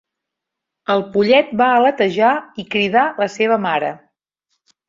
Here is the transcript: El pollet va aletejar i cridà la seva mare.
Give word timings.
El 0.93 1.03
pollet 1.17 1.51
va 1.61 1.67
aletejar 1.81 2.31
i 2.65 2.67
cridà 2.77 3.07
la 3.23 3.31
seva 3.37 3.63
mare. 3.67 3.93